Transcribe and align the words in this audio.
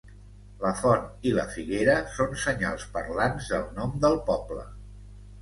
La 0.61 0.69
font 0.77 1.03
i 1.31 1.33
la 1.39 1.43
figuera 1.55 1.97
són 2.15 2.33
senyals 2.45 2.87
parlants 2.97 3.53
del 3.53 3.69
nom 3.79 3.95
del 4.09 4.19
poble. 4.33 4.67